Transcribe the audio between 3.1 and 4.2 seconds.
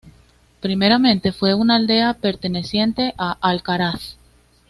a Alcaraz.